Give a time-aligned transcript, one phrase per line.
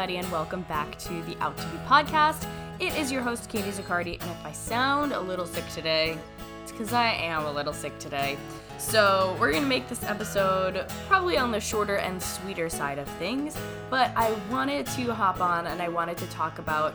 [0.00, 2.46] everybody, and welcome back to the Out to Be podcast.
[2.78, 6.16] It is your host, Katie Zaccardi, and if I sound a little sick today,
[6.62, 8.38] it's because I am a little sick today.
[8.78, 13.54] So, we're gonna make this episode probably on the shorter and sweeter side of things,
[13.90, 16.94] but I wanted to hop on and I wanted to talk about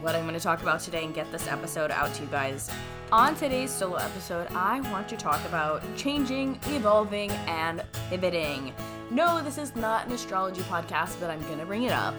[0.00, 2.70] what I'm gonna talk about today and get this episode out to you guys.
[3.12, 8.72] On today's solo episode, I want to talk about changing, evolving, and pivoting.
[9.10, 12.14] No, this is not an astrology podcast, but I'm gonna bring it up.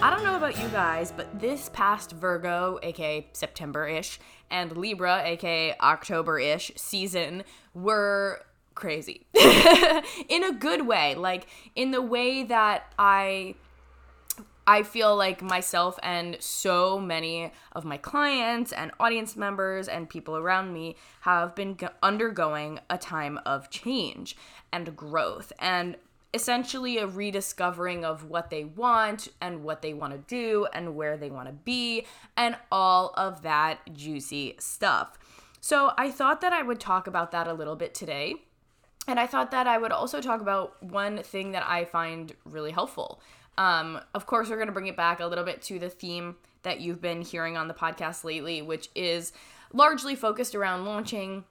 [0.00, 4.18] I don't know about you guys, but this past Virgo, aka September ish,
[4.50, 9.26] and Libra, aka October ish season were crazy.
[10.28, 11.14] in a good way.
[11.14, 13.54] Like, in the way that I
[14.66, 20.36] I feel like myself and so many of my clients and audience members and people
[20.36, 24.36] around me have been undergoing a time of change
[24.72, 25.96] and growth and
[26.34, 31.16] essentially a rediscovering of what they want and what they want to do and where
[31.16, 35.18] they want to be and all of that juicy stuff.
[35.60, 38.34] So I thought that I would talk about that a little bit today.
[39.06, 42.70] And I thought that I would also talk about one thing that I find really
[42.70, 43.20] helpful.
[43.58, 46.36] Um, of course, we're going to bring it back a little bit to the theme
[46.62, 49.32] that you've been hearing on the podcast lately, which is
[49.72, 51.44] largely focused around launching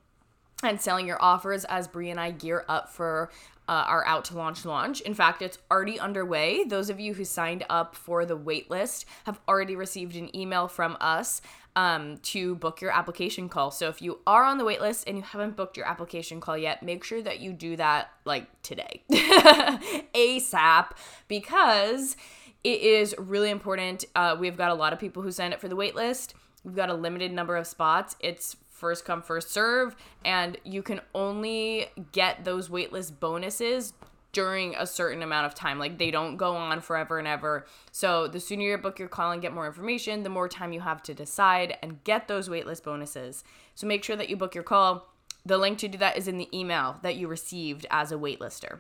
[0.63, 3.29] and selling your offers as Brie and I gear up for
[3.72, 5.00] uh, our out to launch launch.
[5.00, 6.66] In fact, it's already underway.
[6.66, 10.97] Those of you who signed up for the waitlist have already received an email from
[11.00, 11.41] us
[11.77, 13.72] um, to book your application call.
[13.72, 16.83] So if you are on the waitlist and you haven't booked your application call yet,
[16.83, 20.88] make sure that you do that like today, ASAP,
[21.30, 22.17] because
[22.66, 24.03] it is really important.
[24.17, 26.33] Uh, we've got a lot of people who signed up for the waitlist.
[26.66, 28.17] We've got a limited number of spots.
[28.19, 33.93] It's first come first serve and you can only get those waitlist bonuses
[34.33, 35.77] during a certain amount of time.
[35.77, 37.67] Like they don't go on forever and ever.
[37.91, 40.81] So the sooner you book your call and get more information the more time you
[40.81, 43.43] have to decide and get those waitlist bonuses.
[43.75, 45.08] So make sure that you book your call.
[45.45, 48.80] The link to do that is in the email that you received as a waitlister.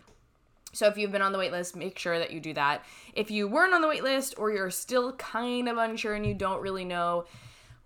[0.73, 2.85] So if you've been on the waitlist, make sure that you do that.
[3.13, 6.61] If you weren't on the waitlist or you're still kind of unsure and you don't
[6.61, 7.25] really know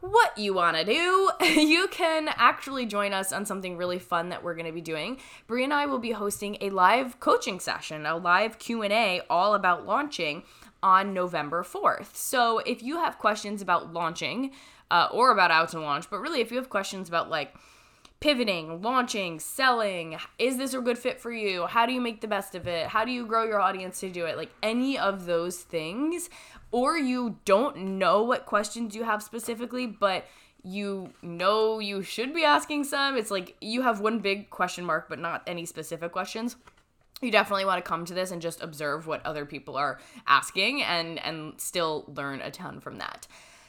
[0.01, 4.43] what you want to do, you can actually join us on something really fun that
[4.43, 5.17] we're going to be doing.
[5.47, 9.85] Brie and I will be hosting a live coaching session, a live Q&A all about
[9.85, 10.43] launching
[10.83, 12.15] on November 4th.
[12.15, 14.51] So if you have questions about launching
[14.91, 17.55] uh, or about out to launch, but really if you have questions about like
[18.25, 21.67] pivoting, launching, selling, is this a good fit for you?
[21.67, 22.87] How do you make the best of it?
[22.87, 24.35] How do you grow your audience to do it?
[24.35, 26.27] Like any of those things
[26.71, 30.25] or you don't know what questions you have specifically, but
[30.63, 33.15] you know you should be asking some.
[33.15, 36.55] It's like you have one big question mark, but not any specific questions.
[37.21, 40.81] You definitely want to come to this and just observe what other people are asking
[40.81, 43.27] and and still learn a ton from that.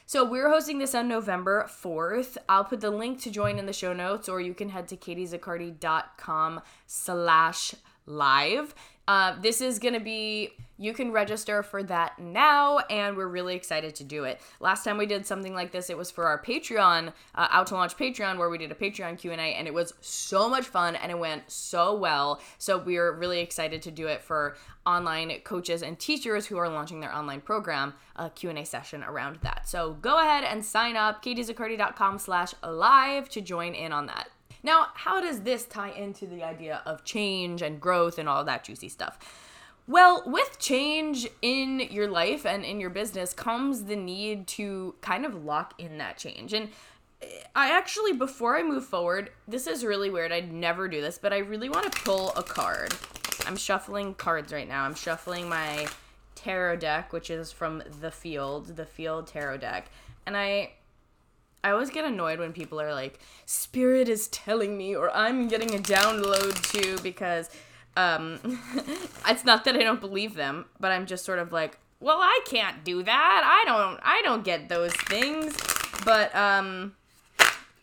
[0.09, 2.37] So we're hosting this on November 4th.
[2.47, 4.95] I'll put the link to join in the show notes, or you can head to
[4.95, 7.75] katiezaccardi.com slash
[8.05, 8.73] live.
[9.05, 13.55] Uh, this is going to be, you can register for that now, and we're really
[13.55, 14.39] excited to do it.
[14.59, 17.75] Last time we did something like this, it was for our Patreon, uh, out to
[17.75, 21.11] launch Patreon, where we did a Patreon Q&A, and it was so much fun, and
[21.11, 22.41] it went so well.
[22.57, 24.55] So we're really excited to do it for
[24.85, 29.67] online coaches and teachers who are launching their online program, a Q&A session around that.
[29.67, 34.29] So go ahead and sign up, katiezaccardi.com slash live to join in on that.
[34.63, 38.63] Now, how does this tie into the idea of change and growth and all that
[38.63, 39.19] juicy stuff?
[39.87, 45.25] Well, with change in your life and in your business comes the need to kind
[45.25, 46.51] of lock in that change.
[46.51, 46.69] And
[47.21, 50.33] eh, I actually, before I move forward, this is really weird.
[50.33, 52.93] I'd never do this, but I really want to pull a card.
[53.45, 54.83] I'm shuffling cards right now.
[54.83, 55.87] I'm shuffling my
[56.35, 59.89] tarot deck, which is from The Field, The Field Tarot deck.
[60.25, 60.73] And I
[61.63, 65.75] I always get annoyed when people are like, Spirit is telling me, or I'm getting
[65.75, 67.49] a download too, because
[67.97, 68.39] um,
[69.27, 72.39] it's not that I don't believe them, but I'm just sort of like, well, I
[72.45, 73.41] can't do that.
[73.43, 75.57] I don't, I don't get those things.
[76.05, 76.95] But, um,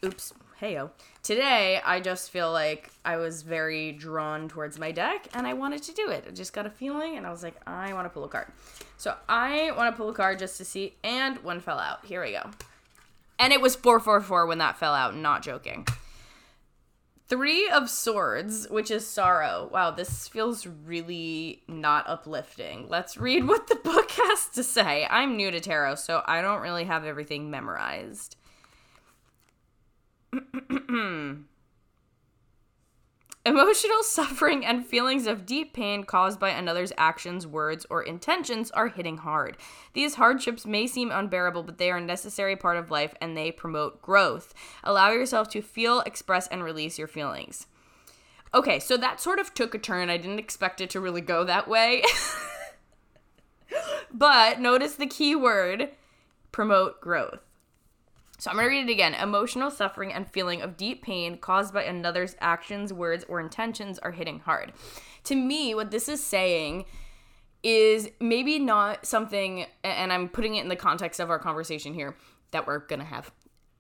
[0.04, 0.90] oops, heyo.
[1.24, 5.82] Today, I just feel like I was very drawn towards my deck and I wanted
[5.84, 6.26] to do it.
[6.28, 8.46] I just got a feeling and I was like, I want to pull a card.
[8.98, 12.04] So I want to pull a card just to see, and one fell out.
[12.04, 12.50] Here we go.
[13.38, 15.86] And it was 444 when that fell out, not joking.
[17.26, 19.70] Three of Swords, which is sorrow.
[19.72, 22.86] Wow, this feels really not uplifting.
[22.88, 25.06] Let's read what the book has to say.
[25.08, 28.36] I'm new to tarot, so I don't really have everything memorized.
[30.86, 31.42] Hmm.
[33.46, 38.88] Emotional suffering and feelings of deep pain caused by another's actions, words, or intentions are
[38.88, 39.58] hitting hard.
[39.92, 43.52] These hardships may seem unbearable, but they are a necessary part of life and they
[43.52, 44.54] promote growth.
[44.82, 47.66] Allow yourself to feel, express, and release your feelings.
[48.54, 50.08] Okay, so that sort of took a turn.
[50.08, 52.02] I didn't expect it to really go that way.
[54.10, 55.90] but notice the key word
[56.50, 57.43] promote growth.
[58.44, 59.14] So I'm going to read it again.
[59.14, 64.10] Emotional suffering and feeling of deep pain caused by another's actions, words, or intentions are
[64.10, 64.74] hitting hard.
[65.24, 66.84] To me, what this is saying
[67.62, 72.16] is maybe not something, and I'm putting it in the context of our conversation here
[72.50, 73.32] that we're going to have.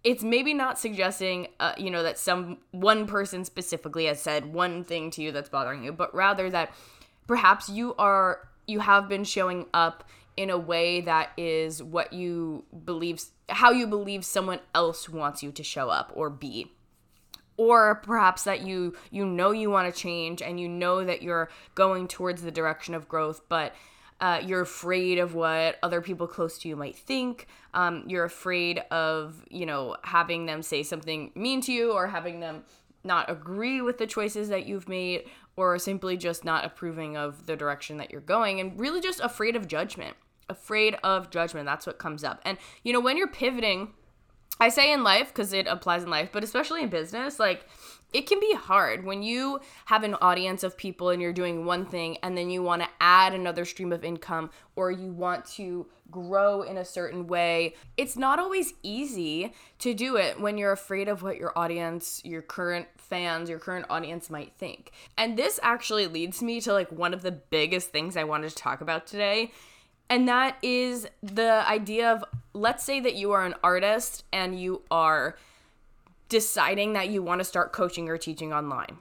[0.02, 4.82] It's maybe not suggesting, uh, you know, that some one person specifically has said one
[4.82, 6.72] thing to you that's bothering you, but rather that
[7.26, 10.04] perhaps you are you have been showing up
[10.36, 15.52] in a way that is what you believe how you believe someone else wants you
[15.52, 16.72] to show up or be.
[17.56, 21.50] Or perhaps that you you know you want to change and you know that you're
[21.74, 23.74] going towards the direction of growth but
[24.20, 27.46] uh, you're afraid of what other people close to you might think.
[27.74, 32.40] Um, you're afraid of you know having them say something mean to you or having
[32.40, 32.64] them
[33.04, 35.24] not agree with the choices that you've made
[35.56, 39.54] or simply just not approving of the direction that you're going and really just afraid
[39.54, 40.16] of judgment
[40.48, 41.66] afraid of judgment.
[41.66, 42.40] That's what comes up.
[42.44, 43.92] And, you know, when you're pivoting,
[44.60, 47.66] I say in life because it applies in life, but especially in business, like
[48.12, 51.84] it can be hard when you have an audience of people and you're doing one
[51.84, 55.86] thing and then you want to add another stream of income or you want to
[56.12, 57.74] grow in a certain way.
[57.96, 62.42] It's not always easy to do it when you're afraid of what your audience, your
[62.42, 64.92] current fans, your current audience might think.
[65.18, 68.54] And this actually leads me to like one of the biggest things I wanted to
[68.54, 69.50] talk about today
[70.08, 74.82] and that is the idea of let's say that you are an artist and you
[74.90, 75.36] are
[76.28, 78.98] deciding that you want to start coaching or teaching online.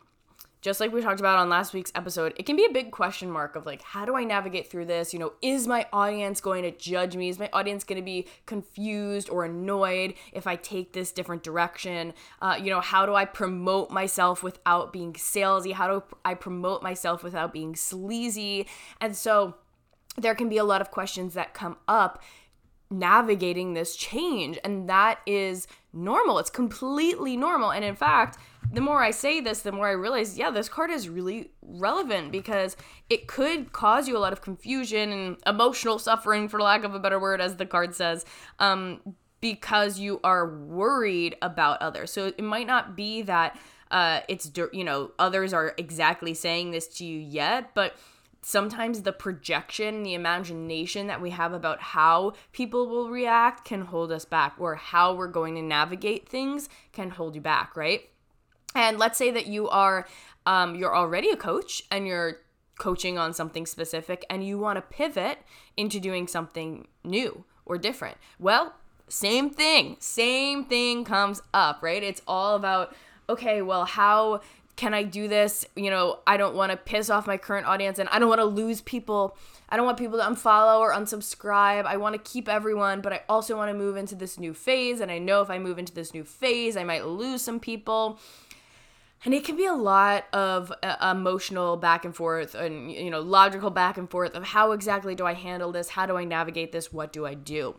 [0.62, 3.30] Just like we talked about on last week's episode, it can be a big question
[3.30, 5.12] mark of like, how do I navigate through this?
[5.12, 7.28] You know, is my audience going to judge me?
[7.28, 12.14] Is my audience going to be confused or annoyed if I take this different direction?
[12.42, 15.74] Uh, you know, how do I promote myself without being salesy?
[15.74, 18.66] How do I promote myself without being sleazy?
[19.02, 19.56] And so,
[20.18, 22.22] there can be a lot of questions that come up
[22.90, 26.38] navigating this change and that is normal.
[26.40, 27.72] It's completely normal.
[27.72, 28.38] And in fact
[28.72, 32.32] the more i say this the more i realize yeah this card is really relevant
[32.32, 32.76] because
[33.10, 37.00] it could cause you a lot of confusion and emotional suffering for lack of a
[37.00, 38.26] better word as the card says
[38.60, 39.00] um,
[39.44, 42.10] because you are worried about others.
[42.12, 43.60] So it might not be that
[43.92, 47.96] uh, it's you know others are exactly saying this to you yet but
[48.44, 54.12] sometimes the projection, the imagination that we have about how people will react can hold
[54.12, 58.10] us back, or how we're going to navigate things can hold you back, right?
[58.76, 60.08] And let's say that you are
[60.46, 62.42] um, you're already a coach and you're
[62.80, 65.40] coaching on something specific and you want to pivot
[65.78, 68.18] into doing something new or different.
[68.40, 68.76] Well,
[69.08, 69.96] same thing.
[70.00, 72.04] Same thing comes up, right?
[72.04, 72.96] It's all about
[73.30, 74.42] okay, well, how
[74.76, 75.66] can I do this?
[75.76, 78.40] You know, I don't want to piss off my current audience and I don't want
[78.40, 79.38] to lose people.
[79.70, 81.86] I don't want people to unfollow or unsubscribe.
[81.86, 85.00] I want to keep everyone, but I also want to move into this new phase.
[85.00, 88.20] And I know if I move into this new phase, I might lose some people.
[89.26, 93.22] And it can be a lot of uh, emotional back and forth and, you know,
[93.22, 95.90] logical back and forth of how exactly do I handle this?
[95.90, 96.92] How do I navigate this?
[96.92, 97.76] What do I do?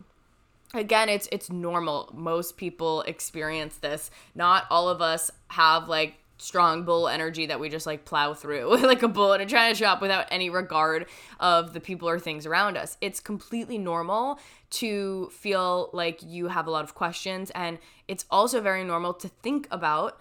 [0.73, 6.85] again it's it's normal most people experience this not all of us have like strong
[6.85, 10.01] bull energy that we just like plow through like a bull in a china shop
[10.01, 11.07] without any regard
[11.41, 12.97] of the people or things around us.
[13.01, 14.39] It's completely normal
[14.71, 19.29] to feel like you have a lot of questions and it's also very normal to
[19.29, 20.21] think about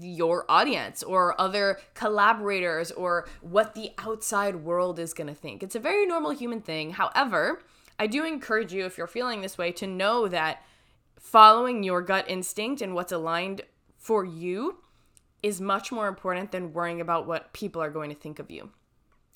[0.00, 5.62] your audience or other collaborators or what the outside world is going to think.
[5.62, 6.90] It's a very normal human thing.
[6.90, 7.62] However,
[7.98, 10.62] I do encourage you if you're feeling this way to know that
[11.18, 13.62] following your gut instinct and what's aligned
[13.98, 14.78] for you
[15.44, 18.70] is much more important than worrying about what people are going to think of you.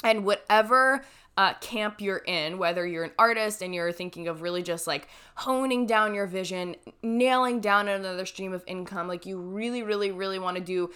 [0.03, 1.05] And whatever
[1.37, 5.07] uh, camp you're in, whether you're an artist and you're thinking of really just like
[5.35, 10.39] honing down your vision, nailing down another stream of income, like you really, really, really
[10.39, 10.91] want to do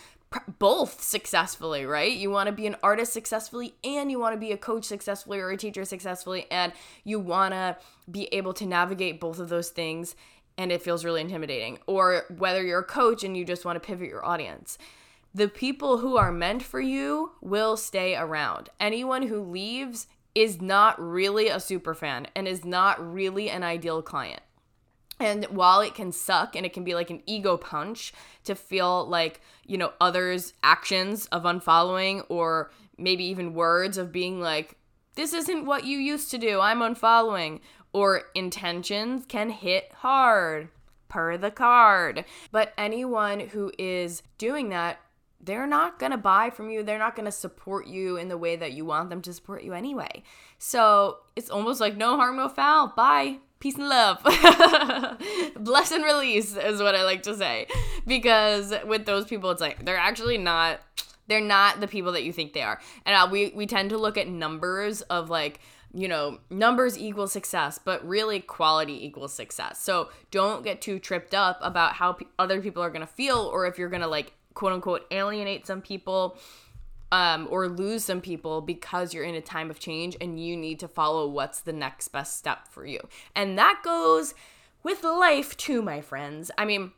[0.59, 2.13] both successfully, right?
[2.13, 5.41] You want to be an artist successfully and you want to be a coach successfully
[5.41, 6.73] or a teacher successfully, and
[7.05, 7.77] you want to
[8.11, 10.17] be able to navigate both of those things
[10.57, 11.79] and it feels really intimidating.
[11.87, 14.79] Or whether you're a coach and you just want to pivot your audience
[15.35, 18.69] the people who are meant for you will stay around.
[18.79, 24.03] Anyone who leaves is not really a super fan and is not really an ideal
[24.03, 24.43] client.
[25.21, 28.13] And while it can suck and it can be like an ego punch
[28.45, 34.41] to feel like, you know, others' actions of unfollowing or maybe even words of being
[34.41, 34.77] like,
[35.15, 37.61] this isn't what you used to do, I'm unfollowing,
[37.93, 40.69] or intentions can hit hard
[41.09, 42.25] per the card.
[42.51, 44.99] But anyone who is doing that
[45.43, 46.83] they're not going to buy from you.
[46.83, 49.65] They're not going to support you in the way that you want them to support
[49.65, 50.23] you anyway.
[50.59, 52.93] So it's almost like no harm, no foul.
[52.97, 53.39] Bye.
[53.59, 54.19] Peace and love.
[55.57, 57.67] Bless and release is what I like to say.
[58.07, 60.81] Because with those people, it's like they're actually not.
[61.29, 62.81] They're not the people that you think they are.
[63.07, 65.61] And uh, we, we tend to look at numbers of like,
[65.95, 69.81] you know, numbers equal success, but really quality equals success.
[69.81, 73.39] So don't get too tripped up about how p- other people are going to feel
[73.39, 76.37] or if you're going to like quote unquote alienate some people
[77.13, 80.81] um, or lose some people because you're in a time of change and you need
[80.81, 83.01] to follow what's the next best step for you.
[83.37, 84.35] And that goes
[84.83, 86.51] with life too, my friends.
[86.57, 86.93] I mean,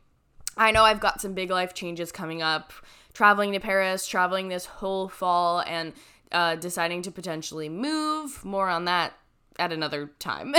[0.57, 2.73] I know I've got some big life changes coming up,
[3.13, 5.93] traveling to Paris, traveling this whole fall, and
[6.31, 8.45] uh, deciding to potentially move.
[8.45, 9.15] More on that
[9.59, 10.55] at another time.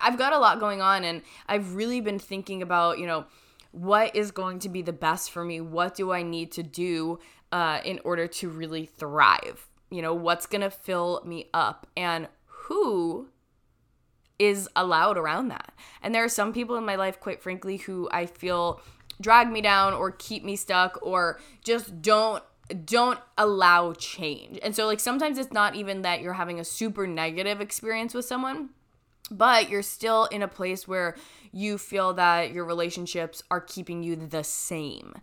[0.00, 3.26] I've got a lot going on, and I've really been thinking about, you know,
[3.70, 5.60] what is going to be the best for me?
[5.60, 7.18] What do I need to do
[7.52, 9.68] uh, in order to really thrive?
[9.90, 11.86] You know, what's going to fill me up?
[11.96, 13.28] And who
[14.38, 15.72] is allowed around that?
[16.02, 18.80] And there are some people in my life, quite frankly, who I feel
[19.20, 22.42] drag me down or keep me stuck or just don't
[22.84, 24.58] don't allow change.
[24.62, 28.26] And so like sometimes it's not even that you're having a super negative experience with
[28.26, 28.68] someone
[29.30, 31.16] but you're still in a place where
[31.52, 35.14] you feel that your relationships are keeping you the same.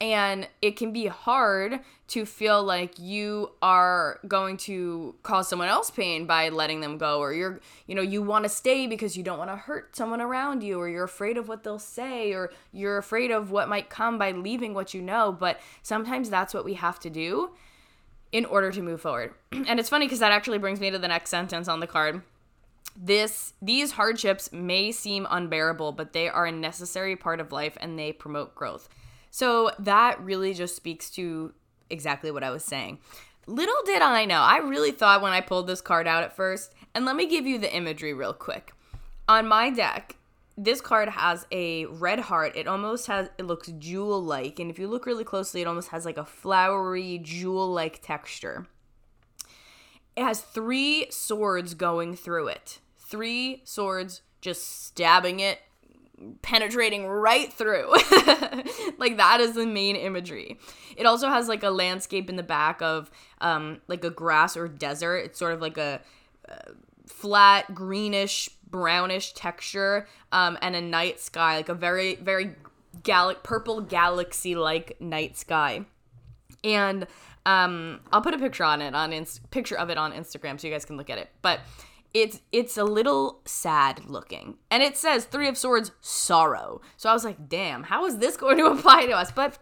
[0.00, 5.90] And it can be hard to feel like you are going to cause someone else
[5.90, 9.22] pain by letting them go or you're you know you want to stay because you
[9.22, 12.52] don't want to hurt someone around you or you're afraid of what they'll say or
[12.72, 16.64] you're afraid of what might come by leaving what you know, but sometimes that's what
[16.64, 17.50] we have to do
[18.32, 19.32] in order to move forward.
[19.52, 22.22] and it's funny because that actually brings me to the next sentence on the card
[22.96, 27.98] this these hardships may seem unbearable, but they are a necessary part of life and
[27.98, 28.88] they promote growth.
[29.30, 31.54] So that really just speaks to
[31.88, 32.98] exactly what I was saying.
[33.46, 36.74] Little did I know, I really thought when I pulled this card out at first,
[36.94, 38.72] and let me give you the imagery real quick.
[39.28, 40.16] On my deck,
[40.56, 42.56] this card has a red heart.
[42.56, 44.58] It almost has, it looks jewel like.
[44.58, 48.66] And if you look really closely, it almost has like a flowery jewel like texture.
[50.16, 52.80] It has three swords going through it.
[52.98, 55.60] Three swords just stabbing it,
[56.42, 57.90] penetrating right through.
[58.98, 60.58] like that is the main imagery.
[60.96, 64.68] It also has like a landscape in the back of um like a grass or
[64.68, 65.18] desert.
[65.18, 66.00] It's sort of like a
[66.48, 66.72] uh,
[67.06, 72.54] flat greenish brownish texture um and a night sky like a very very
[73.02, 75.84] gal- purple galaxy like night sky.
[76.64, 77.06] And
[77.46, 80.66] um, I'll put a picture on it on ins- picture of it on Instagram so
[80.66, 81.30] you guys can look at it.
[81.42, 81.60] But
[82.14, 86.80] it's it's a little sad looking, and it says Three of Swords sorrow.
[86.96, 89.32] So I was like, damn, how is this going to apply to us?
[89.32, 89.58] But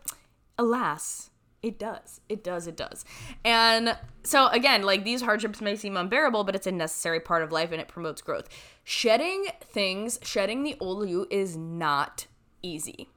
[0.59, 1.31] alas,
[1.63, 2.21] it does.
[2.29, 2.67] It does.
[2.67, 3.05] It does.
[3.45, 7.53] And so again, like these hardships may seem unbearable, but it's a necessary part of
[7.53, 8.49] life and it promotes growth.
[8.85, 12.27] Shedding things, shedding the old you is not
[12.63, 13.09] easy.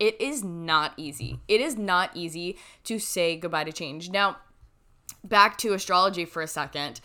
[0.00, 1.38] It is not easy.
[1.46, 4.10] It is not easy to say goodbye to change.
[4.10, 4.38] Now,
[5.22, 7.00] back to astrology for a second.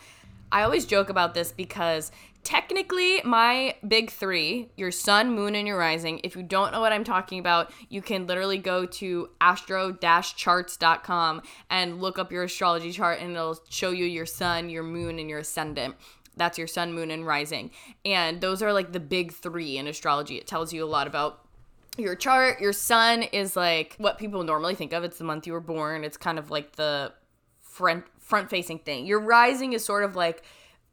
[0.51, 2.11] I always joke about this because
[2.43, 6.93] technically my big three your sun moon and your rising if you don't know what
[6.93, 13.19] i'm talking about you can literally go to astro-charts.com and look up your astrology chart
[13.19, 15.95] and it'll show you your sun your moon and your ascendant
[16.37, 17.71] that's your sun moon and rising
[18.05, 21.44] and those are like the big three in astrology it tells you a lot about
[21.97, 25.03] your chart, your sun is like what people normally think of.
[25.03, 26.03] It's the month you were born.
[26.03, 27.13] It's kind of like the
[27.61, 29.05] front front facing thing.
[29.05, 30.43] Your rising is sort of like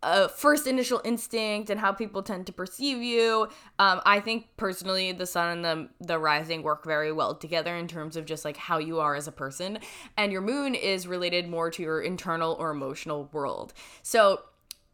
[0.02, 3.48] a first initial instinct and how people tend to perceive you.
[3.78, 7.86] Um, I think personally, the sun and the the rising work very well together in
[7.86, 9.78] terms of just like how you are as a person.
[10.16, 13.72] And your moon is related more to your internal or emotional world.
[14.02, 14.42] So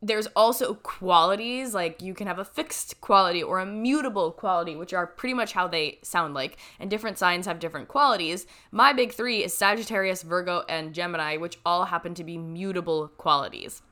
[0.00, 4.94] there's also qualities like you can have a fixed quality or a mutable quality which
[4.94, 9.12] are pretty much how they sound like and different signs have different qualities my big
[9.12, 13.82] three is sagittarius virgo and gemini which all happen to be mutable qualities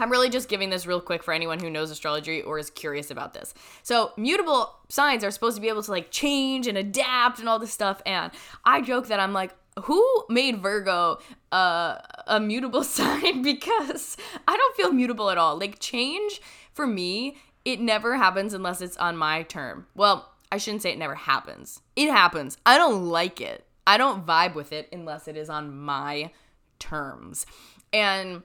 [0.00, 3.10] I'm really just giving this real quick for anyone who knows astrology or is curious
[3.10, 3.52] about this.
[3.82, 7.58] So, mutable signs are supposed to be able to like change and adapt and all
[7.58, 8.00] this stuff.
[8.06, 8.30] And
[8.64, 11.18] I joke that I'm like, who made Virgo
[11.52, 13.42] uh, a mutable sign?
[13.42, 14.16] because
[14.46, 15.58] I don't feel mutable at all.
[15.58, 16.40] Like change
[16.72, 19.86] for me it never happens unless it's on my term.
[19.94, 21.82] Well, I shouldn't say it never happens.
[21.96, 22.56] It happens.
[22.64, 23.66] I don't like it.
[23.86, 26.30] I don't vibe with it unless it is on my
[26.78, 27.44] terms.
[27.92, 28.42] And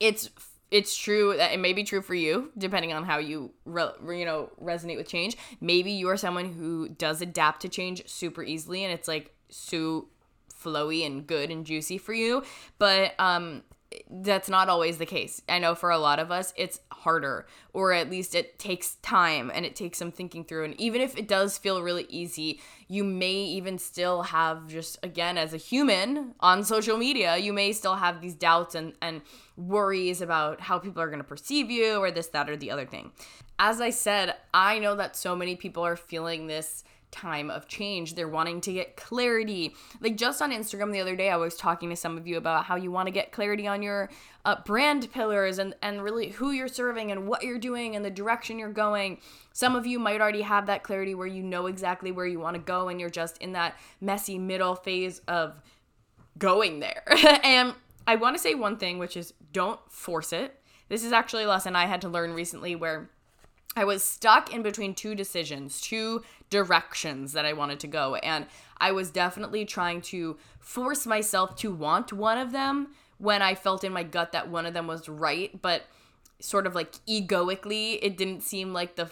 [0.00, 0.30] it's
[0.70, 4.24] it's true that it may be true for you depending on how you re, you
[4.24, 8.82] know resonate with change maybe you are someone who does adapt to change super easily
[8.82, 10.08] and it's like so
[10.64, 12.42] flowy and good and juicy for you
[12.78, 13.62] but um
[14.10, 15.42] that's not always the case.
[15.48, 19.50] I know for a lot of us, it's harder, or at least it takes time
[19.54, 20.64] and it takes some thinking through.
[20.64, 25.38] And even if it does feel really easy, you may even still have just, again,
[25.38, 29.22] as a human on social media, you may still have these doubts and, and
[29.56, 32.86] worries about how people are going to perceive you or this, that, or the other
[32.86, 33.12] thing.
[33.58, 38.14] As I said, I know that so many people are feeling this time of change.
[38.14, 39.74] They're wanting to get clarity.
[40.00, 42.64] Like just on Instagram the other day, I was talking to some of you about
[42.64, 44.10] how you want to get clarity on your
[44.44, 48.10] uh, brand pillars and, and really who you're serving and what you're doing and the
[48.10, 49.20] direction you're going.
[49.52, 52.56] Some of you might already have that clarity where you know exactly where you want
[52.56, 55.62] to go and you're just in that messy middle phase of
[56.36, 57.04] going there.
[57.44, 57.74] and
[58.08, 60.60] I want to say one thing, which is don't force it.
[60.88, 63.08] This is actually a lesson I had to learn recently where
[63.76, 68.14] I was stuck in between two decisions, two directions that I wanted to go.
[68.16, 68.46] And
[68.78, 72.88] I was definitely trying to force myself to want one of them
[73.18, 75.60] when I felt in my gut that one of them was right.
[75.60, 75.84] But
[76.40, 79.10] sort of like egoically, it didn't seem like the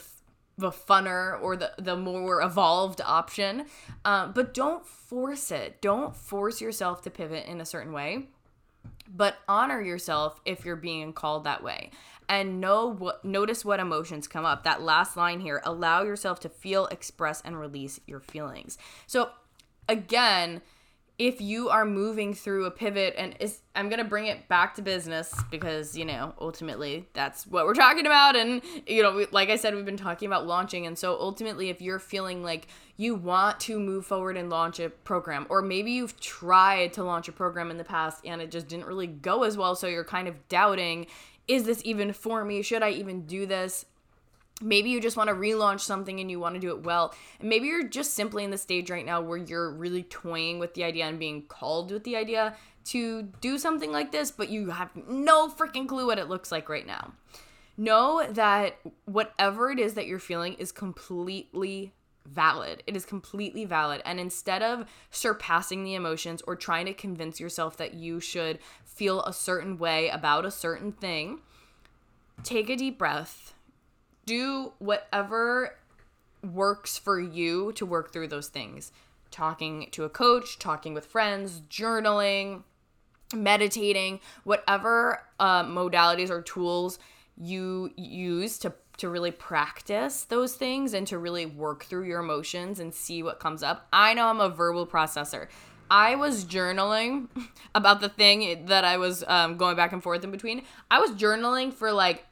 [0.59, 3.65] the funner or the, the more evolved option.
[4.05, 5.81] Um, but don't force it.
[5.81, 8.29] Don't force yourself to pivot in a certain way,
[9.09, 11.91] but honor yourself if you're being called that way
[12.29, 14.65] and know what notice what emotions come up.
[14.65, 18.79] That last line here, allow yourself to feel, express and release your feelings.
[19.07, 19.31] So
[19.89, 20.63] again,
[21.19, 24.75] if you are moving through a pivot and is I'm going to bring it back
[24.75, 29.51] to business because, you know, ultimately that's what we're talking about and you know, like
[29.51, 33.15] I said we've been talking about launching and so ultimately if you're feeling like you
[33.15, 37.33] want to move forward and launch a program or maybe you've tried to launch a
[37.33, 40.29] program in the past and it just didn't really go as well so you're kind
[40.29, 41.07] of doubting
[41.53, 42.63] is this even for me?
[42.63, 43.85] Should I even do this?
[44.63, 47.15] Maybe you just want to relaunch something and you want to do it well.
[47.41, 50.73] And maybe you're just simply in the stage right now where you're really toying with
[50.73, 54.71] the idea and being called with the idea to do something like this, but you
[54.71, 57.13] have no freaking clue what it looks like right now.
[57.77, 61.93] Know that whatever it is that you're feeling is completely
[62.27, 62.83] valid.
[62.87, 64.03] It is completely valid.
[64.05, 69.23] And instead of surpassing the emotions or trying to convince yourself that you should feel
[69.23, 71.41] a certain way about a certain thing,
[72.43, 73.55] take a deep breath.
[74.25, 75.77] Do whatever
[76.43, 78.93] works for you to work through those things.
[79.31, 82.63] Talking to a coach, talking with friends, journaling,
[83.35, 86.99] meditating, whatever uh, modalities or tools
[87.37, 92.79] you use to to really practice those things and to really work through your emotions
[92.79, 93.87] and see what comes up.
[93.93, 95.49] I know I'm a verbal processor.
[95.91, 97.29] I was journaling
[97.75, 100.63] about the thing that I was um, going back and forth in between.
[100.91, 102.25] I was journaling for like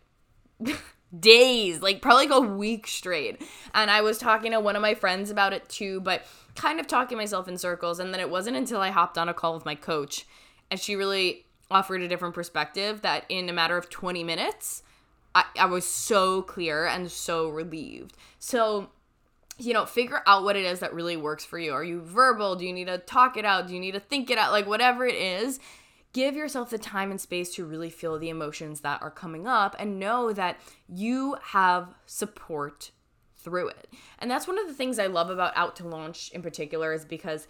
[1.19, 3.43] days, like probably like a week straight.
[3.75, 6.87] And I was talking to one of my friends about it too, but kind of
[6.87, 7.99] talking myself in circles.
[7.99, 10.27] And then it wasn't until I hopped on a call with my coach
[10.71, 14.83] and she really offered a different perspective that in a matter of 20 minutes,
[15.35, 18.17] I, I was so clear and so relieved.
[18.39, 18.91] So,
[19.59, 21.73] you know, figure out what it is that really works for you.
[21.73, 22.57] Are you verbal?
[22.57, 23.69] Do you need to talk it out?
[23.69, 24.53] Do you need to think it out?
[24.53, 25.61] Like, whatever it is,
[26.13, 29.77] give yourself the time and space to really feel the emotions that are coming up
[29.79, 32.91] and know that you have support
[33.37, 33.89] through it.
[34.19, 37.05] And that's one of the things I love about Out to Launch in particular, is
[37.05, 37.47] because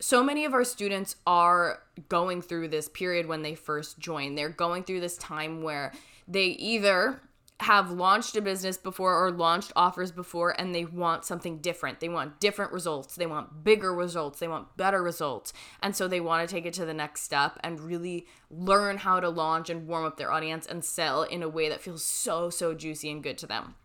[0.00, 4.34] so many of our students are going through this period when they first join.
[4.34, 5.92] They're going through this time where
[6.26, 7.20] they either
[7.62, 12.00] have launched a business before or launched offers before and they want something different.
[12.00, 13.14] They want different results.
[13.14, 14.40] They want bigger results.
[14.40, 15.52] They want better results.
[15.80, 19.20] And so they want to take it to the next step and really learn how
[19.20, 22.50] to launch and warm up their audience and sell in a way that feels so,
[22.50, 23.76] so juicy and good to them.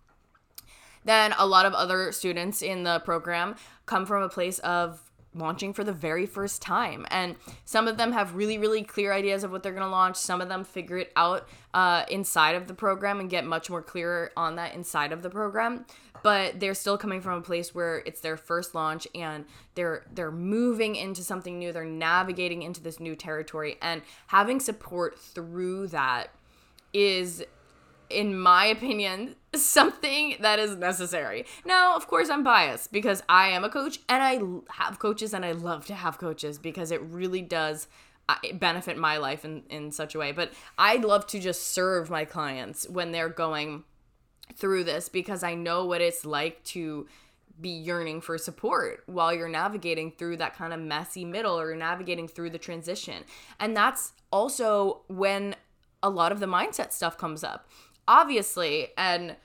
[1.06, 5.74] Then a lot of other students in the program come from a place of launching
[5.74, 7.06] for the very first time.
[7.12, 7.36] And
[7.66, 10.16] some of them have really, really clear ideas of what they're going to launch.
[10.16, 13.82] Some of them figure it out uh, inside of the program and get much more
[13.82, 15.86] clearer on that inside of the program.
[16.24, 20.32] But they're still coming from a place where it's their first launch and they're they're
[20.32, 21.72] moving into something new.
[21.72, 26.32] They're navigating into this new territory and having support through that
[26.94, 27.46] is
[28.10, 31.46] in my opinion, something that is necessary.
[31.66, 34.40] Now, of course, I'm biased because I am a coach and I
[34.82, 37.88] have coaches and I love to have coaches because it really does
[38.30, 40.32] uh, benefit my life in, in such a way.
[40.32, 43.84] But I love to just serve my clients when they're going
[44.56, 47.08] through this because I know what it's like to
[47.60, 52.28] be yearning for support while you're navigating through that kind of messy middle or navigating
[52.28, 53.24] through the transition.
[53.60, 55.56] And that's also when
[56.04, 57.68] a lot of the mindset stuff comes up.
[58.08, 59.36] Obviously, and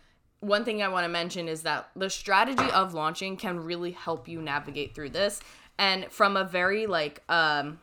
[0.40, 4.28] one thing I want to mention is that the strategy of launching can really help
[4.28, 5.40] you navigate through this.
[5.78, 7.78] And from a very like um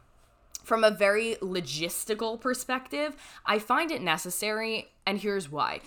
[0.64, 3.16] from a very logistical perspective,
[3.46, 5.80] I find it necessary and here's why.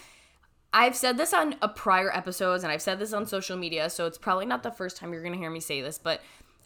[0.73, 4.07] I've said this on a prior episodes and I've said this on social media, so
[4.07, 6.23] it's probably not the first time you're going to hear me say this, but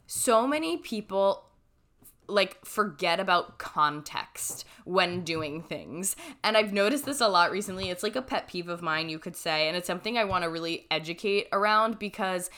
[0.07, 1.46] so many people
[2.29, 6.17] like forget about context when doing things.
[6.43, 7.91] And I've noticed this a lot recently.
[7.91, 10.45] It's like a pet peeve of mine, you could say, and it's something I want
[10.45, 12.51] to really educate around because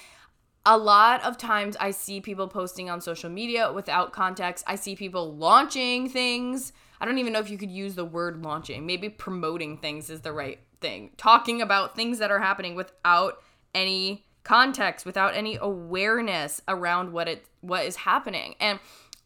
[0.66, 4.64] a lot of times I see people posting on social media without context.
[4.66, 6.72] I see people launching things.
[7.00, 8.85] I don't even know if you could use the word launching.
[8.85, 11.12] Maybe promoting things is the right thing.
[11.16, 13.42] Talking about things that are happening without
[13.74, 18.54] any context, without any awareness around what it what is happening.
[18.61, 18.78] And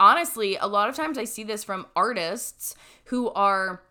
[0.02, 3.82] honestly, a lot of times I see this from artists who are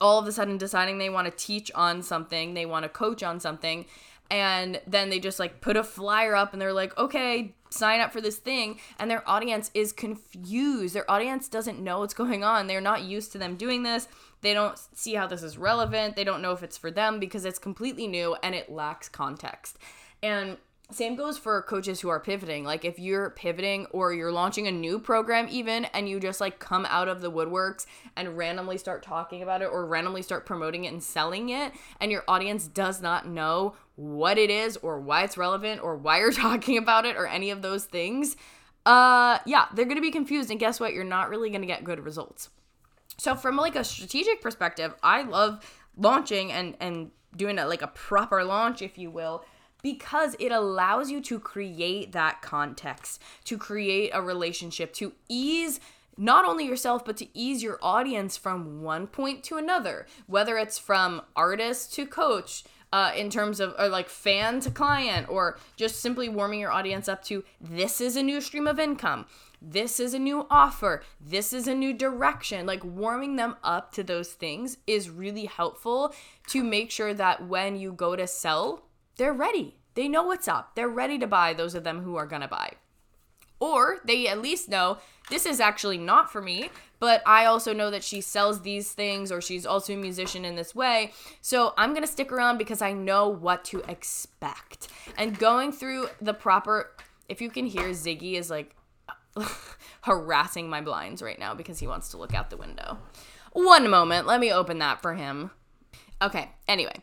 [0.00, 3.24] all of a sudden deciding they want to teach on something, they want to coach
[3.24, 3.86] on something,
[4.30, 8.12] and then they just like put a flyer up and they're like, okay, sign up
[8.12, 8.78] for this thing.
[9.00, 10.94] And their audience is confused.
[10.94, 12.68] Their audience doesn't know what's going on.
[12.68, 14.06] They're not used to them doing this.
[14.42, 16.14] They don't see how this is relevant.
[16.14, 19.76] They don't know if it's for them because it's completely new and it lacks context.
[20.22, 20.56] And
[20.90, 22.64] same goes for coaches who are pivoting.
[22.64, 26.60] Like if you're pivoting or you're launching a new program even and you just like
[26.60, 30.84] come out of the woodworks and randomly start talking about it or randomly start promoting
[30.84, 35.24] it and selling it and your audience does not know what it is or why
[35.24, 38.36] it's relevant or why you're talking about it or any of those things,
[38.84, 40.92] uh yeah, they're going to be confused and guess what?
[40.92, 42.50] You're not really going to get good results.
[43.18, 45.64] So from like a strategic perspective, I love
[45.96, 49.44] launching and and doing a, like a proper launch if you will
[49.82, 55.80] because it allows you to create that context, to create a relationship, to ease
[56.16, 60.78] not only yourself, but to ease your audience from one point to another, whether it's
[60.78, 62.64] from artist to coach.
[62.92, 67.08] Uh, in terms of or like fan to client or just simply warming your audience
[67.08, 69.26] up to this is a new stream of income
[69.60, 74.04] this is a new offer this is a new direction like warming them up to
[74.04, 76.14] those things is really helpful
[76.46, 78.85] to make sure that when you go to sell
[79.16, 79.76] they're ready.
[79.94, 80.74] They know what's up.
[80.74, 82.72] They're ready to buy, those of them who are going to buy.
[83.58, 84.98] Or they at least know
[85.30, 89.32] this is actually not for me, but I also know that she sells these things
[89.32, 91.12] or she's also a musician in this way.
[91.40, 94.88] So I'm going to stick around because I know what to expect.
[95.16, 96.92] And going through the proper,
[97.28, 98.76] if you can hear, Ziggy is like
[100.02, 102.98] harassing my blinds right now because he wants to look out the window.
[103.52, 105.50] One moment, let me open that for him.
[106.22, 106.94] Okay, anyway,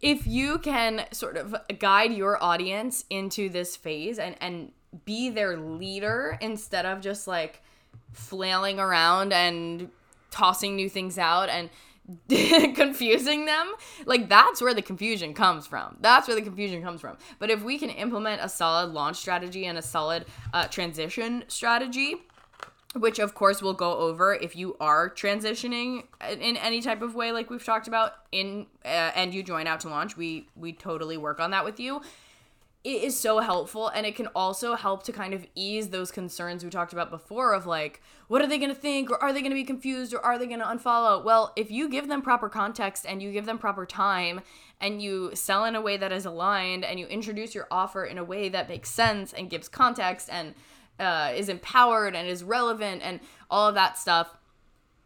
[0.00, 4.72] if you can sort of guide your audience into this phase and, and
[5.04, 7.62] be their leader instead of just like
[8.12, 9.90] flailing around and
[10.30, 11.68] tossing new things out and
[12.74, 13.72] confusing them
[14.04, 15.96] like that's where the confusion comes from.
[16.00, 17.16] That's where the confusion comes from.
[17.38, 22.16] But if we can implement a solid launch strategy and a solid uh, transition strategy
[22.94, 26.04] which of course we'll go over if you are transitioning
[26.40, 29.80] in any type of way like we've talked about in uh, and you join out
[29.80, 32.00] to launch we we totally work on that with you.
[32.84, 36.62] It is so helpful and it can also help to kind of ease those concerns
[36.62, 39.40] we talked about before of like what are they going to think or are they
[39.40, 41.24] going to be confused or are they going to unfollow?
[41.24, 44.42] Well if you give them proper context and you give them proper time
[44.80, 48.18] and you sell in a way that is aligned and you introduce your offer in
[48.18, 50.54] a way that makes sense and gives context and
[50.98, 54.36] uh, is empowered and is relevant and all of that stuff,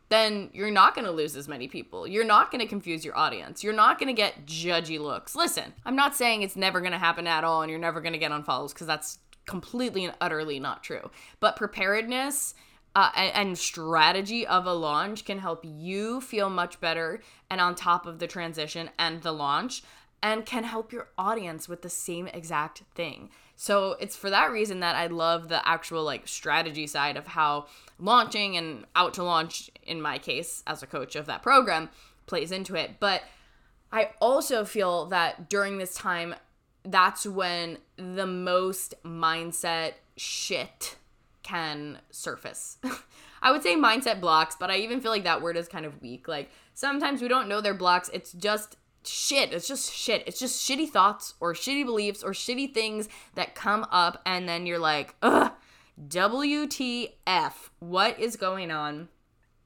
[0.09, 2.07] then you're not going to lose as many people.
[2.07, 3.63] You're not going to confuse your audience.
[3.63, 5.35] You're not going to get judgy looks.
[5.35, 8.15] Listen, I'm not saying it's never going to happen at all and you're never going
[8.15, 11.11] to get unfollows because that's completely and utterly not true.
[11.41, 12.55] But preparedness
[12.95, 17.21] uh, and, and strategy of a launch can help you feel much better
[17.51, 19.83] and on top of the transition and the launch
[20.23, 23.31] and can help your audience with the same exact thing.
[23.61, 27.67] So it's for that reason that I love the actual like strategy side of how
[27.99, 31.91] launching and out to launch in my case as a coach of that program
[32.27, 33.01] plays into it.
[33.01, 33.23] But
[33.91, 36.37] I also feel that during this time
[36.85, 40.95] that's when the most mindset shit
[41.43, 42.79] can surface.
[43.43, 46.01] I would say mindset blocks, but I even feel like that word is kind of
[46.01, 46.29] weak.
[46.29, 48.09] Like sometimes we don't know they're blocks.
[48.13, 48.77] It's just
[49.09, 49.53] shit.
[49.53, 50.25] It's just shit.
[50.27, 54.67] It's just shitty thoughts or shitty beliefs or shitty things that come up, and then
[54.67, 55.53] you're like, ugh,
[56.09, 59.09] WTF, what is going on?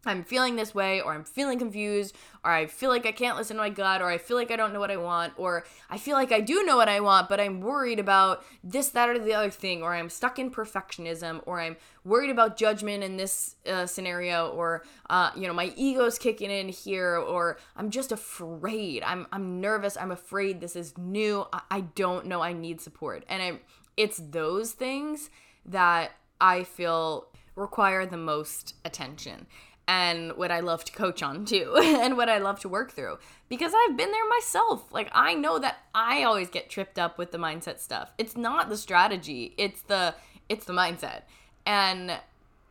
[0.04, 3.56] I'm feeling this way, or I'm feeling confused, or I feel like I can't listen
[3.56, 5.96] to my gut, or I feel like I don't know what I want, or I
[5.96, 9.18] feel like I do know what I want, but I'm worried about this, that, or
[9.18, 13.54] the other thing, or I'm stuck in perfectionism, or I'm worried about judgment in this
[13.70, 19.04] uh, scenario, or uh, you know my ego's kicking in here, or I'm just afraid.
[19.04, 19.96] I'm I'm nervous.
[19.96, 21.46] I'm afraid this is new.
[21.52, 22.42] I, I don't know.
[22.42, 23.60] I need support, and I,
[23.96, 25.30] it's those things
[25.64, 26.10] that
[26.40, 29.46] I feel require the most attention
[29.88, 33.18] and what I love to coach on too, and what I love to work through
[33.48, 34.92] because I've been there myself.
[34.92, 38.12] Like, I know that I always get tripped up with the mindset stuff.
[38.16, 40.14] It's not the strategy, it's the
[40.48, 41.22] it's the mindset.
[41.66, 42.18] And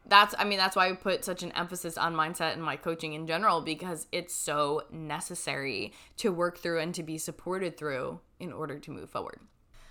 [0.06, 3.13] that's I mean that's why I put such an emphasis on mindset in my coaching
[3.13, 8.52] in general because it's so necessary to work through and to be supported through in
[8.52, 9.39] order to move forward.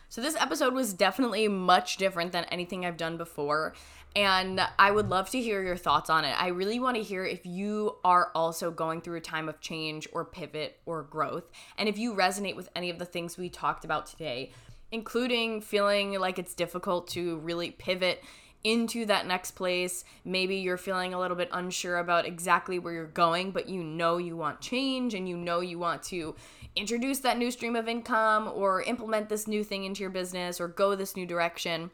[0.09, 3.74] So this episode was definitely much different than anything I've done before
[4.16, 6.40] and I would love to hear your thoughts on it.
[6.40, 10.09] I really want to hear if you are also going through a time of change
[10.12, 13.85] or pivot or growth, and if you resonate with any of the things we talked
[13.85, 14.53] about today,
[14.92, 18.23] including feeling like it's difficult to really pivot
[18.62, 20.05] into that next place.
[20.25, 24.18] Maybe you're feeling a little bit unsure about exactly where you're going, but you know
[24.18, 26.35] you want change and you know you want to
[26.77, 30.68] introduce that new stream of income or implement this new thing into your business or
[30.68, 31.90] go this new direction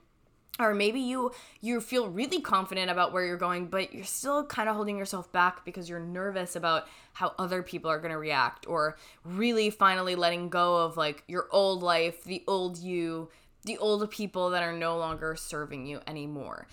[0.59, 4.69] or maybe you you feel really confident about where you're going but you're still kind
[4.69, 8.67] of holding yourself back because you're nervous about how other people are going to react
[8.67, 13.29] or really finally letting go of like your old life the old you
[13.67, 16.69] the old people that are no longer serving you anymore.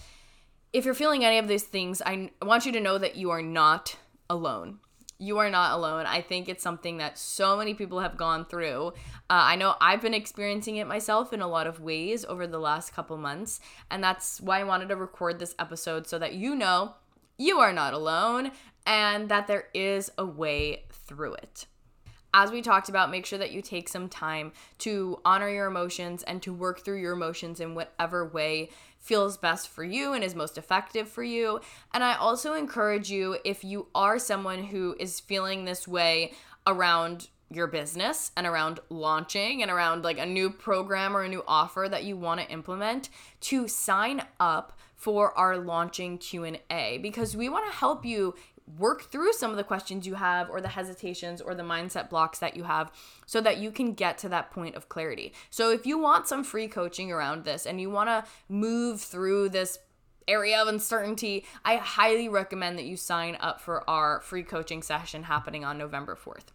[0.71, 3.41] If you're feeling any of these things i want you to know that you are
[3.41, 3.97] not
[4.29, 4.79] alone
[5.23, 6.05] you are not alone.
[6.05, 8.87] I think it's something that so many people have gone through.
[8.87, 8.91] Uh,
[9.29, 12.93] I know I've been experiencing it myself in a lot of ways over the last
[12.93, 13.59] couple months,
[13.89, 16.95] and that's why I wanted to record this episode so that you know
[17.37, 18.51] you are not alone
[18.85, 21.65] and that there is a way through it
[22.33, 26.23] as we talked about, make sure that you take some time to honor your emotions
[26.23, 28.69] and to work through your emotions in whatever way
[29.03, 31.59] feels best for you and is most effective for you.
[31.93, 36.31] And I also encourage you, if you are someone who is feeling this way
[36.65, 41.43] around your business and around launching and around like a new program or a new
[41.47, 43.09] offer that you want to implement
[43.41, 48.33] to sign up for our launching Q&A because we want to help you
[48.77, 52.39] work through some of the questions you have or the hesitations or the mindset blocks
[52.39, 52.91] that you have
[53.25, 55.33] so that you can get to that point of clarity.
[55.49, 59.49] So if you want some free coaching around this and you want to move through
[59.49, 59.79] this
[60.27, 65.23] area of uncertainty, I highly recommend that you sign up for our free coaching session
[65.23, 66.53] happening on November 4th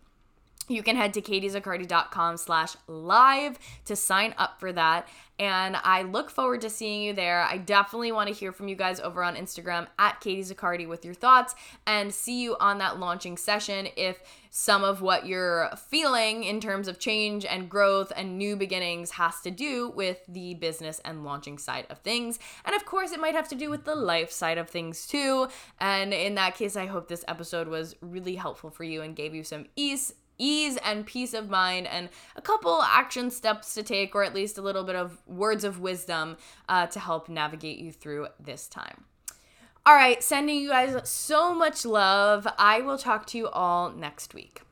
[0.68, 5.09] you can head to katiezaccardi.com slash live to sign up for that.
[5.40, 7.42] And i look forward to seeing you there.
[7.42, 11.04] I definitely want to hear from you guys over on instagram at katie zaccardi with
[11.04, 11.54] your thoughts
[11.87, 16.88] and see you on that launching session if some of what you're feeling in terms
[16.88, 21.59] of change and growth and new beginnings has to do with the business and launching
[21.59, 22.38] side of things.
[22.64, 25.48] And of course it might have to do with the life side of things too.
[25.78, 29.35] And in that case i hope this episode was really helpful for you and gave
[29.35, 34.14] you some ease ease and peace of mind and a couple action steps to take,
[34.14, 36.37] or at least a little bit of words of wisdom
[36.68, 39.05] uh, to help navigate you through this time.
[39.85, 42.46] All right, sending you guys so much love.
[42.59, 44.62] I will talk to you all next week.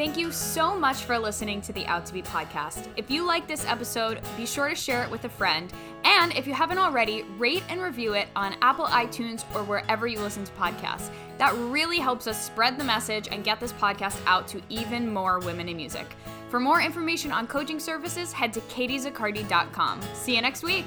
[0.00, 2.88] Thank you so much for listening to the Out to Be podcast.
[2.96, 5.70] If you like this episode, be sure to share it with a friend.
[6.04, 10.18] And if you haven't already, rate and review it on Apple iTunes or wherever you
[10.18, 11.10] listen to podcasts.
[11.36, 15.38] That really helps us spread the message and get this podcast out to even more
[15.38, 16.06] women in music.
[16.48, 20.00] For more information on coaching services, head to katiezaccardi.com.
[20.14, 20.86] See you next week.